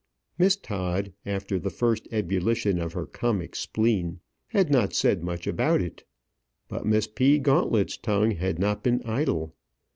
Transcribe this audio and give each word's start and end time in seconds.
Miss 0.39 0.55
Todd, 0.55 1.13
after 1.27 1.59
the 1.59 1.69
first 1.69 2.07
ebullition 2.11 2.79
of 2.79 2.93
her 2.93 3.05
comic 3.05 3.55
spleen, 3.55 4.19
had 4.47 4.71
not 4.71 4.93
said 4.95 5.23
much 5.23 5.45
about 5.45 5.79
it; 5.79 6.05
but 6.67 6.87
Miss 6.87 7.05
P. 7.05 7.37
Gauntlet's 7.37 7.97
tongue 7.97 8.31
had 8.31 8.57
not 8.57 8.81
been 8.81 9.03
idle. 9.05 9.53